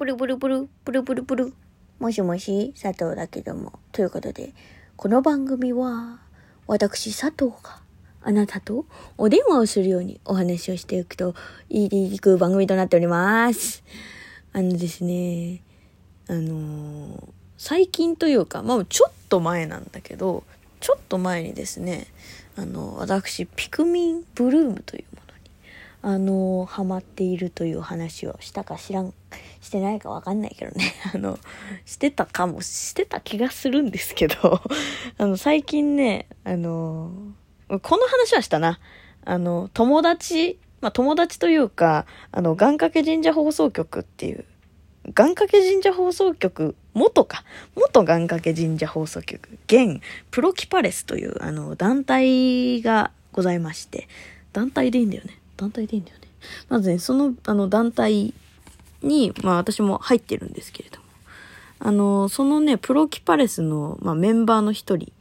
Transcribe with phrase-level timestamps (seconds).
[0.00, 1.52] ブルブルブル、ブルブルブル。
[1.98, 3.78] もしもし、佐藤だけども。
[3.92, 4.54] ということで、
[4.96, 6.20] この番組は、
[6.66, 7.82] 私佐藤が
[8.22, 8.86] あなたと
[9.18, 11.34] お電話をするようにお話をしていくと、
[11.68, 13.84] いく番組となっております。
[14.54, 15.60] あのですね、
[16.28, 17.22] あのー、
[17.58, 20.44] 最近というか、まあちょっと前なんだけど、
[20.80, 22.06] ちょっと前にですね、
[22.56, 25.04] あの、私、ピクミンブルームという、
[26.02, 29.12] あの、ハマっているという話をしたか知らん、
[29.60, 31.38] してないかわかんないけどね、 あの、
[31.84, 34.60] してたかも、してた気がするんですけど、
[35.18, 37.12] あの、最近ね、あの、
[37.68, 38.80] この話はしたな。
[39.24, 44.44] あの、友達、まあ、友達というか、あの、願掛け神社放送局っていう
[45.06, 47.44] 願掛け神社放送局、元か、
[47.74, 54.08] 元願掛け神社放送局、現プロキパレスというあの団体がございまして、
[54.52, 55.39] 団体でいいんだよね。
[55.60, 56.28] 団体でいいんだよね。
[56.68, 58.32] まずね、そのあの団体
[59.02, 61.04] に、まあ私も入ってるんですけれども、
[61.80, 65.12] あの、そのね、プロキパレスの、まあ、メンバーの一人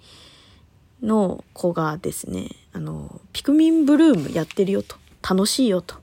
[1.01, 4.97] の子がですね、あの、ピクミンブルームやってるよと。
[5.27, 5.95] 楽しいよと。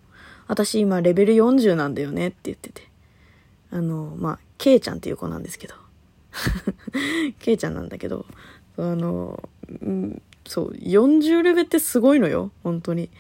[0.49, 2.89] 私今レベル40なんだよねって言ってて。
[3.71, 5.75] あの、まあ、ケイちゃんっていう子なんですけど。
[7.41, 8.25] ケイちゃんなんだけど、
[8.79, 9.43] あの、
[9.83, 13.11] うん、そう、40レベってすごいのよ、本当に。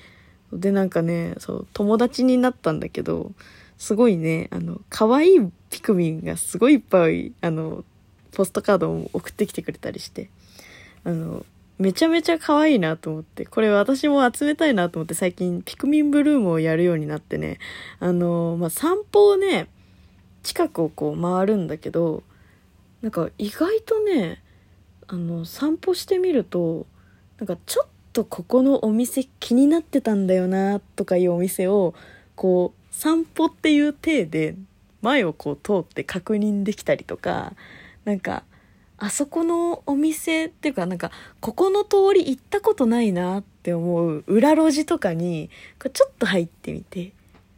[0.52, 3.32] で、なんかね、そう、友達になったんだけど、
[3.78, 7.84] すごいね、あの、可愛いピクミンがすごいいっぱい、あの、
[8.32, 10.30] ポストカードを送ってきてくれたりして、
[11.04, 11.44] あの、
[11.78, 17.58] めちゃめちゃ可愛いなと思って、これ私も集めたいなと思って最近ピクミンブルームをやるようになってね、
[18.00, 19.68] あの、まあ、散歩をね、
[20.46, 22.22] 近くをこう回るんだけど
[23.02, 24.42] なんか意外とね
[25.08, 26.86] あの散歩してみると
[27.38, 31.94] なんかちょっととここのお店気になってたんだよなとかいうお店を
[32.34, 34.54] こう散歩っていう体で
[35.02, 37.52] 前をこう通って確認できたりとか
[38.04, 38.42] なんか
[38.98, 47.12] あそこのお店っていうかなんかここの通り行ったことないなって思う裏路地とかにこうちょっと入ってみて。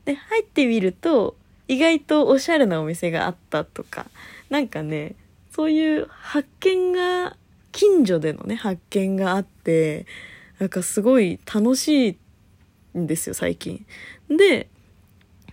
[0.05, 1.37] で入ってみると
[1.69, 4.07] 意外とおしゃれなお店があったとか、
[4.49, 5.15] なんかね、
[5.53, 7.37] そういう発見が、
[7.73, 10.07] 近所でのね、発見があって、
[10.59, 12.19] なんかすごい楽し
[12.95, 13.87] いんですよ、最近。
[14.29, 14.69] で、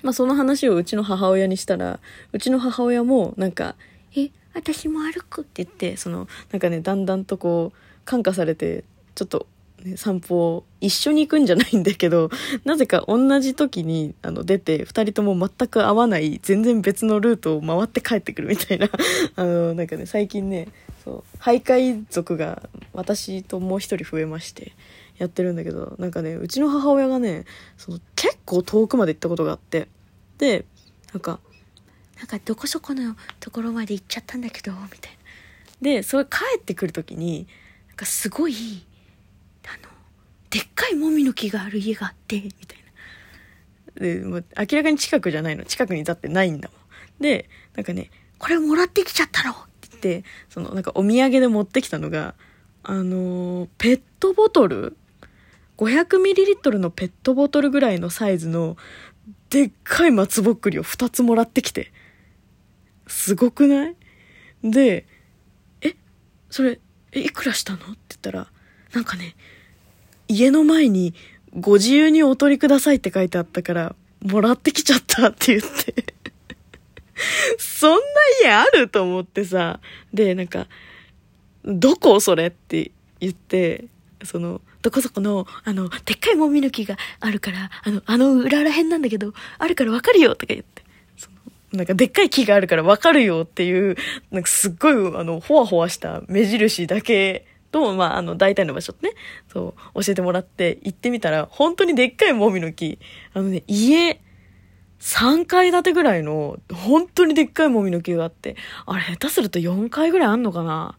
[0.02, 2.00] まあその話をうちの母親にしたら、
[2.32, 3.76] うちの母親もなんか、
[4.16, 8.84] え、私も歩くって言って、その、なんかね、だんだんとこう、感化されて、
[9.16, 9.48] ちょっと
[9.86, 12.32] ね、散歩一緒に行くんじゃないんだけど、
[12.66, 18.90] なぜか同じ時にあの出て、二人とも全く合わない、全然別のルートを回って帰ってくるみたいな、
[19.38, 20.70] あの、なんかね、最近ね、
[21.04, 24.74] そう、徘徊族が私ともう一人増えまして、
[25.18, 27.46] やってるんだけど、なんかね、うちの母親がね、
[27.78, 29.88] その結構遠くまで行ったことがあって、
[30.40, 30.66] で、
[31.14, 31.40] なんか、
[32.18, 35.18] なんかどこそこのところまで行っちゃったんだけど、みたいな。
[35.82, 37.48] で、それ帰ってくる時に、
[37.88, 38.56] なんかすごい、
[40.50, 42.80] でっかいもみの木がある家があって、みたい
[43.96, 44.02] な。
[44.02, 45.66] で、もう明らかに近くじゃないの。
[45.66, 47.22] 近くにだってないんだもん。
[47.22, 52.36] で、なんかね、これもらってきちゃったろって言って、そのなんかお土産で持ってきたのが、
[52.84, 54.96] あの、ペットボトル
[55.78, 58.78] ?500ml のペットボトルぐらいのサイズの、
[59.50, 61.92] でっかい松ぼっくりを2つもらってきて。
[63.08, 63.96] すごくない？
[64.64, 65.06] で、
[65.82, 65.96] え、
[66.50, 66.80] それ、
[67.14, 67.78] いくらしたの？
[67.78, 68.52] って言ったら、
[68.94, 69.36] なんかね、
[70.28, 71.14] 家の前に
[71.58, 76.16] ご自由にお取りくださいって書いてあったから、もらってきちゃったって言って
[77.58, 78.00] そんな
[78.44, 79.80] 家あると思ってさ。
[80.14, 80.68] で、なんか、
[81.64, 83.86] どこそれって言って、
[84.24, 90.84] その、どこそこの、あの、でっかいもみの木があるから、あの、あの裏らへんなんだけど、あるからわかるよとか言って。
[91.18, 91.30] そ
[91.72, 93.96] の、なんかでっかい木があるからわかるよっていう、
[94.32, 99.14] なんかすっごい、あの、ほわほわした目印だけと、まあ、あの、大体の場所ってね、
[99.52, 103.00] そう、教えてもらって行ってみたら、本当にでっかいもみの木、
[103.34, 104.22] あのね、家、
[105.02, 108.56] 3階建てぐらいの、本当にでっかいもみの木があって、
[108.86, 110.98] あれ、下手すると4階ぐらいあんのかな。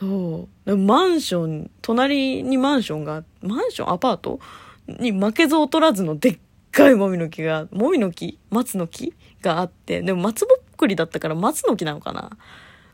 [0.00, 0.76] そう。
[0.76, 4.40] マンション、隣にマンションが、マンションアパート？
[4.88, 6.38] に負けず劣らずのでっ
[6.72, 8.40] かいもみの木が、もみの木？
[8.50, 9.14] 松の木？
[9.42, 12.36] があって、でも松ぼっくりだったから松の木なのかな。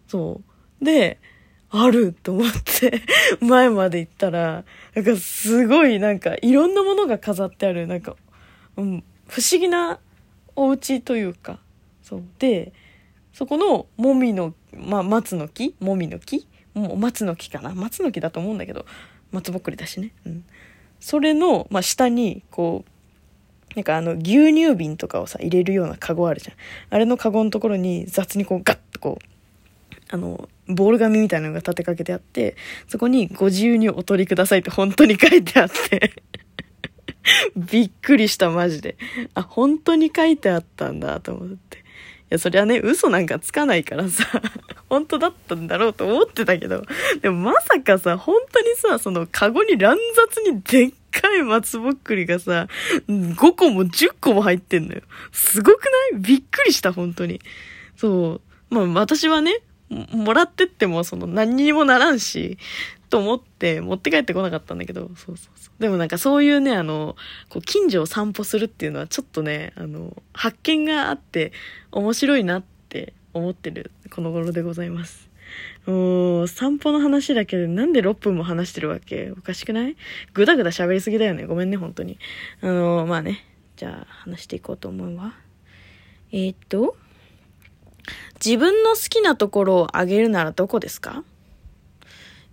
[0.06, 0.42] そ
[0.82, 0.84] う。
[0.84, 1.18] で、
[1.76, 3.02] あると思って
[3.44, 8.16] 前まで行ったら、なんかすごいなんかいろんなものが飾ってある、なんか、
[8.76, 9.98] うん、不思議な
[10.54, 11.58] お家というか、
[12.02, 12.22] そう。
[12.38, 12.72] で、
[13.32, 18.86] そこのもみの、まあ、松の木もみの木もう松の木かな松の木だと思うんだけど、
[19.32, 20.12] 松ぼっくりだしね。
[20.26, 20.44] うん。
[21.00, 22.90] それの、まあ、下に、こう、
[23.74, 26.56] なんかあの牛乳瓶とかをさ入れるようなカゴあるじゃん
[26.94, 32.56] あれのカゴのところに雑にこうガッとこうあのボール紙みたいなのが立てかけてあって
[32.88, 36.12] そこにご自由にお取りくださいって本当に書いてあって
[37.56, 38.96] びっくりしたマジで
[39.34, 41.80] あ本当に書いてあったんだと思ってい
[42.30, 44.24] やそりゃね嘘なんかつかないからさ
[44.88, 46.84] 本当だったんだろうと思ってたけど
[47.20, 52.66] でもまさかさ本当にさそのカゴに乱雑にでっかい松ぼっくりがさ、
[53.08, 55.02] 5個も10個も入ってんのよ。
[55.32, 56.20] すごくない？
[56.20, 57.40] びっくりした、本当に。
[57.96, 58.40] そ
[58.70, 58.74] う。
[58.74, 59.60] まあ私はね、
[59.90, 62.58] もらってってもその何にもならんし、
[63.10, 65.80] と思って持って帰ってこなかったんだけど、そうそうそう。
[65.80, 67.16] でもなんかそういうね、あの、
[67.48, 71.52] こう近所を散歩するっていうのはちょっとね、あの、発見があって
[71.92, 75.30] 面白いなって思ってるこの頃でございます。
[75.86, 79.30] もう、散歩の話だけでなんで6分も話してるわけ？
[79.30, 79.96] おかしくない？
[80.32, 81.46] ぐだぐだ喋りすぎだよね。
[81.46, 82.18] ごめんね、本当に。
[82.62, 83.44] あの、まあね。
[83.76, 85.34] じゃあ、話していこうと思うわ。
[86.32, 86.96] えー、っと、
[88.44, 91.24] 自分の好きなところをあげるならどこですか？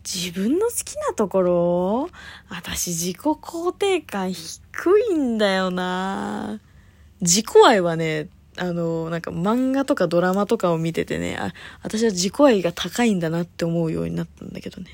[0.04, 2.10] 自分の好きなところ？
[2.50, 6.60] 私自己肯定感低いんだよな。
[7.22, 11.54] 自己愛はね、あの、なんか漫画とかドラマとかを見ててね、あ、
[11.84, 14.90] 私は自己愛が高いんだなって思うようになったんだけどね。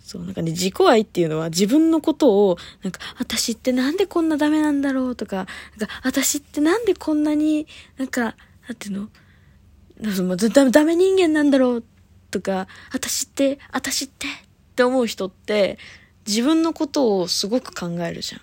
[0.00, 7.66] そう、なんかね、自己愛っていうのは自分のことを、なんか、私ってなんでこんなダメなんだろうとか、なんか、私ってなんでこんなに、
[7.96, 8.20] なんか、
[8.68, 9.08] なんていうの？
[10.00, 11.84] ダダメ人間なんだろう
[12.30, 14.30] とか、私って、私ってっ
[14.74, 15.78] て思う人って、
[16.26, 18.40] 自分のことをすごく考えるじゃん。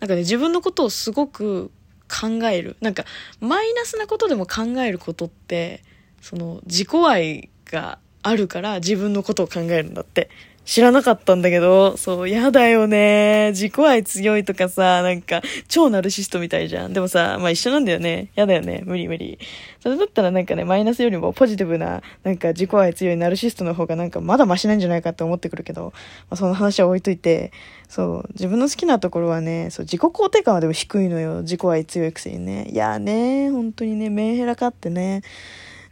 [0.00, 1.70] なんかね、自分のことをすごく
[2.08, 2.76] 考える。
[2.80, 3.04] なんか、
[3.40, 5.82] マイナスなことでも考えることって、
[6.22, 10.30] その、自己愛があるから自分のことを考えるんだって。
[10.68, 13.52] 知らなかったんだけど、そう、やだよね。
[13.52, 16.92] 自己愛強いとかさ、なんか、超ナルシストみたいじゃん。
[16.92, 18.28] でもさ、まあ一緒なんだよね。
[18.34, 18.82] やだよね。
[18.84, 19.38] 無理無理。
[19.80, 25.94] それだったらなんかね、マイナスよりもポジティブな、なんか自己愛強いナルシストの方がなんかまだマシなんじゃないかって思ってくるけど、
[26.28, 27.50] まあその話は置いといて、
[27.88, 31.40] そう、自分の好きなところはね、そう、自己肯定感はでも低いのよ。
[31.40, 32.68] 自己愛強いくせにね。
[32.70, 35.22] いやーね、本当にね、メンヘラかってね。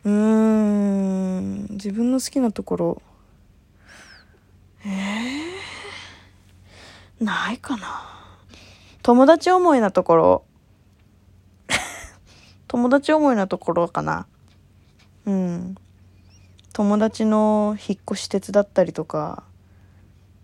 [0.04, 3.02] うーん、自分の好きなところ、
[4.86, 8.16] えー、ないかな。
[9.02, 10.44] 友達思いなところ。
[12.68, 14.28] 友達思いなところかな。
[15.26, 15.74] うん。
[16.72, 19.42] 友達の引っ越し手伝ったりとか、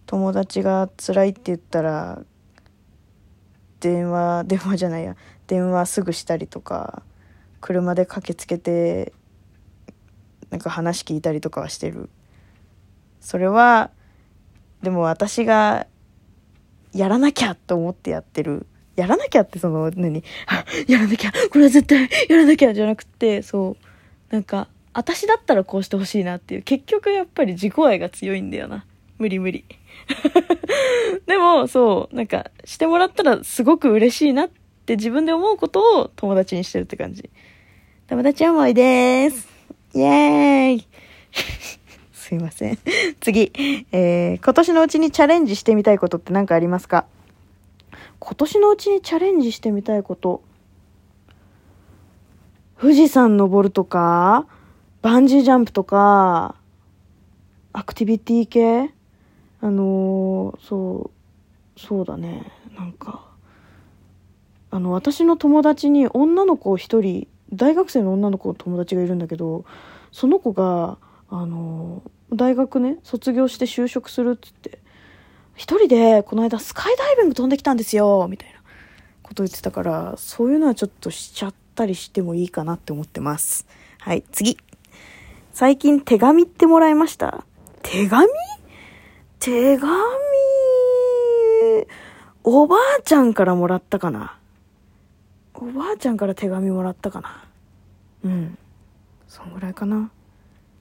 [0.06, 2.23] 友達が辛いって言ったら、
[3.79, 5.15] 電話、電話じゃないや、
[5.47, 7.03] 電話すぐしたりとか、
[7.61, 9.12] 車で駆けつけて、
[10.50, 12.11] なんか話聞いたりとかはしてる。
[13.21, 13.91] それは、
[14.82, 15.87] でも私が
[16.93, 18.67] やらなきゃと思ってやってる。
[18.96, 20.23] やらなきゃってその、何、
[20.87, 28.84] やらなきゃこれは絶対やらなきゃじゃなくて、そう、なんか、私だったらこうしてほしいなっていう、結局やっぱり自己愛が強いんだよな。
[29.19, 29.64] 無理無理。
[31.26, 34.50] でも、そう、なんか、してもらったらすごく嬉しいなっ
[34.84, 37.31] て自分で思うことを友達にしてるって感じ。
[38.08, 39.49] 友達思いです。
[39.94, 40.87] イェーイ
[42.32, 42.79] すいません。
[43.20, 43.52] 次。
[43.93, 47.05] えー、今年のうちにチャレンジしてみたいことって何かありますか？
[48.20, 50.43] 今年のうちにチャレンジしてみたいこと。
[52.81, 54.46] 富士山登るとか、
[55.03, 56.55] バンジージャンプとか、
[57.74, 58.94] アクティビティ系？
[59.60, 61.10] あのー、そ
[61.77, 62.51] う、そうだね。
[62.79, 63.27] なんか、
[64.70, 69.67] あの、私の友達に女の子一人、大学生の女の子の友達がいるんだけど、
[70.12, 70.96] その子が、
[71.29, 74.79] あのー大学ね卒業して就職するっつって。
[75.55, 78.60] 一人でこの間スカイダイビング飛んできたんですよみたいな。
[79.22, 83.67] こと言ってたからそういうのはちょっとしちゃったりしてもいいかなって思ってます。
[83.98, 84.58] はい次。
[85.53, 87.44] 最近手紙ってもらいました。
[87.82, 88.29] 手紙？
[89.39, 89.93] 手紙？
[92.44, 94.39] おばあちゃんからもらったかな。
[95.55, 97.44] おばあちゃんから手紙もらったかな。
[98.24, 98.58] うん。
[99.29, 100.10] そんぐらいかな。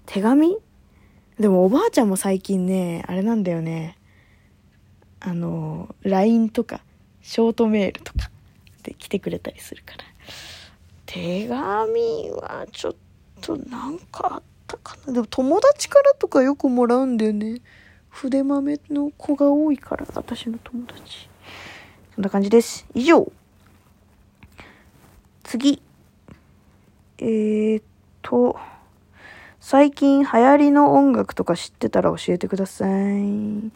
[0.05, 0.57] 手紙？
[1.41, 3.97] でもおばあちゃんも最近ね、あれなんだよね。
[5.19, 6.81] あの、LINE とか、
[7.23, 8.29] ショートメールとか
[8.83, 10.03] で来てくれたりするから。
[11.07, 12.95] 手紙はちょっ
[13.41, 15.13] となんかあったかな。
[15.13, 17.61] でも友達からとかよくもらうんだよね。
[18.09, 21.27] 筆豆の子が多いから、私の友達。
[22.13, 22.85] そんな感じです。
[22.93, 23.31] 以上。
[25.43, 25.81] 次。
[27.17, 27.83] えー、っ
[28.21, 28.59] と。
[29.63, 33.71] 最近流行りの音楽とか知ってたら教えてください。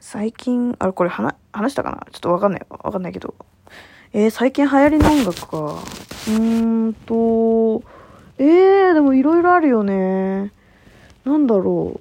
[0.00, 2.06] 最近、あれこれ話、話したかな？
[2.10, 2.66] ちょっとわかんない。
[2.68, 3.36] わかんないけど。
[4.12, 5.56] えー、最近流行りの音楽か。
[5.58, 7.84] うーんと、
[8.38, 10.52] えー、でもいろいろあるよね。
[11.24, 12.00] なんだろ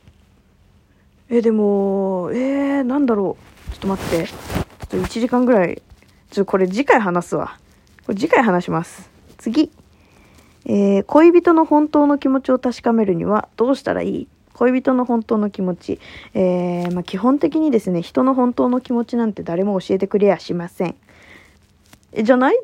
[1.30, 1.34] う。
[1.34, 3.38] えー、でも、えー、なんだろ
[3.70, 3.72] う。
[3.72, 4.28] ちょっと待って。
[4.28, 5.76] ちょっと1時間ぐらい。
[6.32, 7.60] ちょっとこれ次回話すわ。
[8.08, 9.12] これ次回話します。
[9.38, 9.72] 次。
[10.66, 14.28] えー恋人の本当の気持ちを確かめるにはどうしたらいい？
[14.54, 16.00] 恋人の本当の気持ち。
[16.34, 20.96] えーまあ、基本的にですね、人の本当の気持ちなんて誰も教えてくれやしません。
[22.14, 22.60] え、じゃない？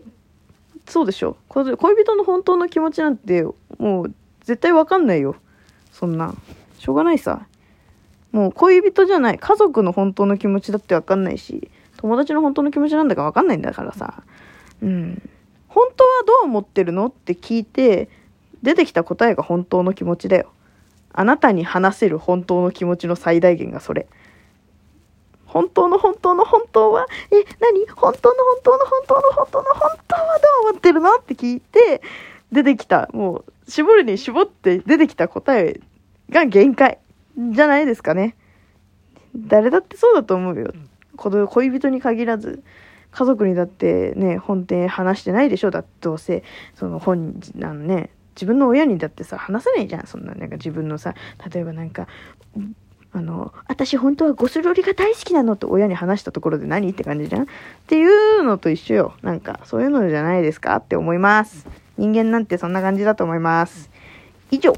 [0.88, 1.36] そうでしょ？
[1.50, 3.44] 恋人の本当の気持ちなんて
[3.78, 5.36] もう絶対わかんないよ。
[5.92, 6.34] そんな。
[6.80, 7.46] しょうがないさ。
[8.32, 9.38] もう恋人じゃない。
[9.38, 14.24] 家族の本当の気持ちだってわかんないし、友達の本当の気持ちなんだかわかんないんだからさ。
[14.82, 15.22] うん。
[15.74, 17.08] 本当はどう思ってるの？
[17.08, 18.10] って聞いて、
[18.62, 20.52] 出てきた答えが本当の気持ちだよ。
[21.14, 24.08] あなたに話せる本当の気持ちの最大限がそれ。
[25.46, 27.88] 本当の本当の本当は、え、何？
[27.88, 31.16] 本当の本当の本当の本当の本当はどう思ってるの？
[31.16, 32.02] って聞いて、
[32.52, 35.80] 出てきた、もう、絞るに絞って出てきた答え
[36.30, 37.00] が限界。
[37.38, 38.36] じゃないですかね。
[39.36, 40.74] 誰だってそうだと思うよ。
[41.16, 42.62] この恋人に限らず、
[43.12, 46.44] 家族にだってね、本店話してないでしょだってどうせ、
[46.76, 50.08] その本人、あのね、自分の親にだってさ、話せないじゃん。
[50.08, 51.14] そんな、なんか自分のさ、
[51.54, 52.08] 例えばなんか、
[53.14, 57.46] あの、私本当はゴスロリが大好きなのって親に話したところで何って感じじゃんっ
[57.88, 59.14] ていうのと一緒よ。
[59.22, 61.68] なんか、そういうのじゃないですかって思います。
[61.98, 63.90] 人間なんてそんな感じだと思います。
[64.50, 64.74] 以上。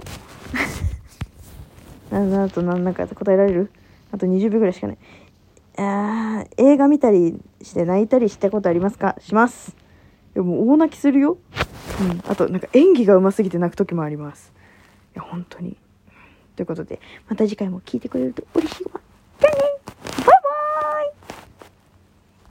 [2.09, 3.71] な、なと、なんなんか答えられる？
[4.11, 4.97] あと20秒ぐらいしかない。
[5.77, 9.15] あ映画見たりして泣いたりしたことありますか？
[9.20, 9.75] します。
[10.36, 11.38] いやもう大泣きするよ。
[12.01, 12.22] うん。
[12.27, 14.51] あと、なんか演技が上手すぎて泣く時もあります。
[15.15, 15.77] いや、本当に。
[16.56, 19.01] ということで、また次回も聞いてくれると嬉しいわ。